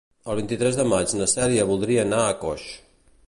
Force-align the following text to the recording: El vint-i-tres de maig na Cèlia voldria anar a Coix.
El 0.31 0.37
vint-i-tres 0.37 0.79
de 0.79 0.85
maig 0.93 1.13
na 1.19 1.27
Cèlia 1.35 1.67
voldria 1.73 2.09
anar 2.09 2.25
a 2.31 2.35
Coix. 2.47 2.69